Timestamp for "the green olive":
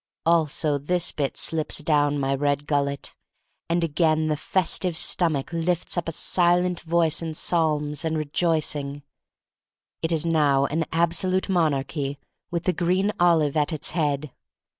12.63-13.55